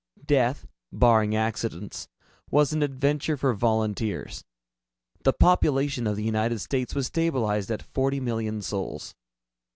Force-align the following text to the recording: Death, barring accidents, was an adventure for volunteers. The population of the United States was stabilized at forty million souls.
Death, 0.25 0.65
barring 0.91 1.35
accidents, 1.35 2.07
was 2.49 2.73
an 2.73 2.81
adventure 2.81 3.37
for 3.37 3.53
volunteers. 3.53 4.43
The 5.21 5.31
population 5.31 6.07
of 6.07 6.15
the 6.15 6.23
United 6.23 6.57
States 6.57 6.95
was 6.95 7.05
stabilized 7.05 7.69
at 7.69 7.83
forty 7.83 8.19
million 8.19 8.63
souls. 8.63 9.13